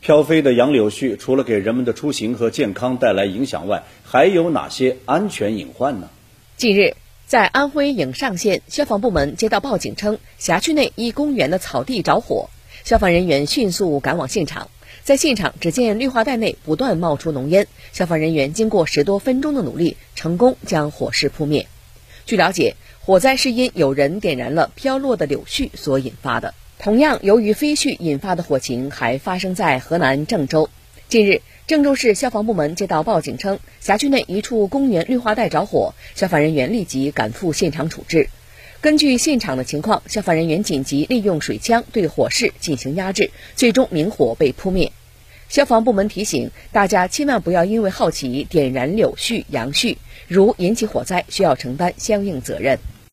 [0.00, 6.08] 飘飞的杨柳絮除了给人们的出行和健康带来影响外，还有哪些安全隐患呢？
[6.56, 12.48] 近日，在安徽颍上县，消防部门接到报警称，辖区内一公园的草地着火，
[12.82, 14.70] 消防人员迅速赶往现场。
[15.02, 21.66] 在现场，只见绿化带内不断冒出浓烟，消防人员经过十多分钟的努力，成功将火势扑灭。
[22.24, 26.54] 据了解，火灾是因有人点燃了飘落的柳絮所引发的。
[26.82, 30.70] 同样，由于飞絮引发的火情还发生在河南郑州。
[31.10, 38.30] 近日，郑州市消防部门接到报警称，辖区内一处公园绿化带着火，消防人员立即赶赴现场处置。
[38.80, 44.90] 根据现场的情况，消防人员紧急利用水枪对火势进行压制，最终明火被扑灭。
[45.50, 52.78] 消防部门提醒大家，千万不要因为好奇点燃柳絮、杨絮，如引起火灾，需要承担相应责任。